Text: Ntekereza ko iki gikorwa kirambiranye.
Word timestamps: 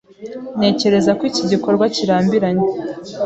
Ntekereza 0.57 1.11
ko 1.17 1.23
iki 1.29 1.43
gikorwa 1.51 1.85
kirambiranye. 1.95 2.67